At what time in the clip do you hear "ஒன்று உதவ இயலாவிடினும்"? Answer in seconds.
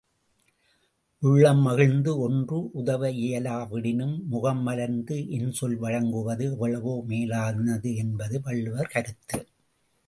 2.19-4.15